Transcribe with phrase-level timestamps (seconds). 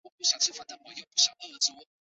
[0.03, 1.35] 庙内有一尊清治时期的土地婆像。